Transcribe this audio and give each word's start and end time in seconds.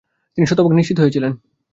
তিনি 0.37 0.45
শতভাগ 0.47 0.73
নিশ্চিত 0.73 0.97
হয়েছিলেন। 0.99 1.31